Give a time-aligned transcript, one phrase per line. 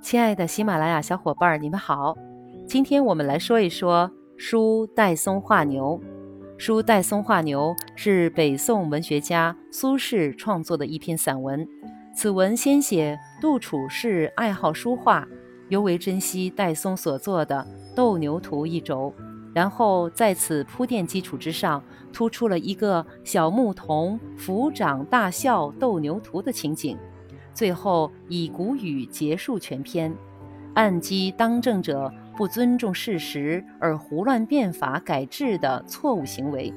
[0.00, 2.16] 亲爱的喜马拉雅小伙伴儿，你们好！
[2.66, 6.00] 今天我们来说一说《书戴嵩画牛》。
[6.62, 11.66] 《书戴嵩画牛》是北宋文学家苏轼创作的一篇散文。
[12.14, 15.26] 此文先写杜处士爱好书画，
[15.68, 19.14] 尤为珍惜戴嵩所作的《斗牛图》一轴，
[19.54, 21.82] 然后在此铺垫基础之上，
[22.12, 26.98] 突出了一个小牧童抚掌大笑斗牛图的情景。
[27.60, 30.10] 最后以古语结束全篇，
[30.72, 36.72] 暗击当政者不尊重事实而胡乱变法改制的错误行为。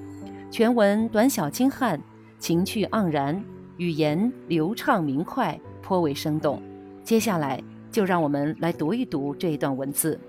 [0.51, 1.97] 全文短小精悍，
[2.37, 3.41] 情趣盎然，
[3.77, 6.61] 语言流畅明快，颇为生动。
[7.01, 10.19] 接下来就让我们来读一读这一段文字。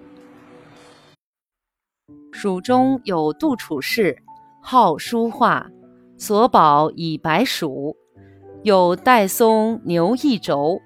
[2.31, 4.17] 蜀中有杜处士，
[4.63, 5.69] 好书画，
[6.17, 7.97] 所宝以百数。
[8.65, 10.81] 有戴嵩牛一轴，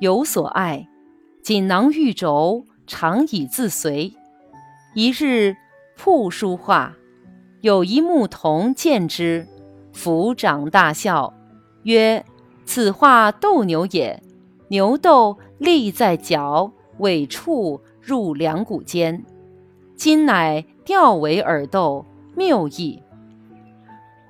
[0.00, 0.88] 有所爱，
[1.42, 4.14] 锦囊玉轴，常以自随。
[4.94, 5.54] 一日
[5.94, 6.96] 曝书画，
[7.60, 9.46] 有一牧童见之，
[9.92, 11.34] 抚掌大笑，
[11.82, 12.24] 曰
[12.64, 14.22] ：“此画斗牛也。
[14.68, 19.22] 牛斗立在角，尾处入两股间。
[19.94, 23.02] 今乃调尾耳斗，谬矣。”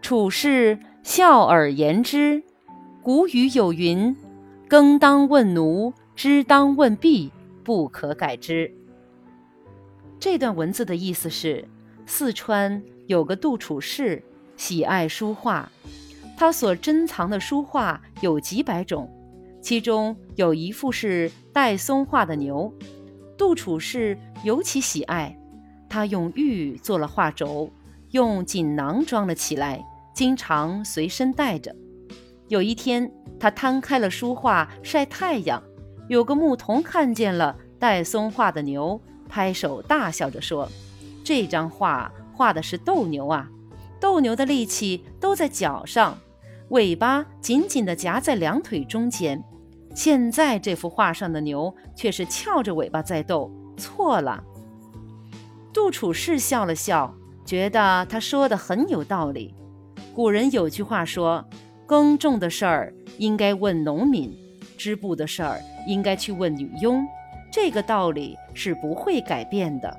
[0.02, 2.42] 处士笑而言之。
[3.08, 4.14] 古语有云
[4.68, 7.32] ：“耕当问奴，织当问婢，
[7.64, 8.70] 不可改之。”
[10.20, 11.66] 这段文字的意思是：
[12.04, 14.22] 四川有个杜处士，
[14.58, 15.72] 喜爱书画，
[16.36, 19.10] 他所珍藏的书画有几百种，
[19.62, 22.70] 其中有一幅是戴嵩画的牛。
[23.38, 25.34] 杜处士尤其喜爱，
[25.88, 27.70] 他用玉做了画轴，
[28.10, 31.74] 用锦囊装了起来，经常随身带着。
[32.48, 35.62] 有一天，他摊开了书画晒太阳，
[36.08, 40.66] 有个牧童看见了戴嵩画的牛，拍手大笑着说
[41.22, 43.46] ：“这张画画的是斗牛啊！
[44.00, 46.18] 斗牛的力气都在脚上，
[46.70, 49.44] 尾巴紧紧地夹在两腿中间。
[49.94, 54.42] 现在这幅画上的牛却是翘着尾巴在斗，错了。”
[55.74, 57.14] 杜处士笑了笑，
[57.44, 59.54] 觉得他说的很有道理。
[60.14, 61.44] 古人有句话说。
[61.88, 64.30] 耕种的事儿应该问农民，
[64.76, 67.02] 织布的事儿应该去问女佣，
[67.50, 69.98] 这个道理是不会改变的。